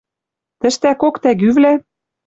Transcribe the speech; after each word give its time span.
Тӹштӓкок 0.59 1.15
тӓгӱвлӓ 1.23 1.73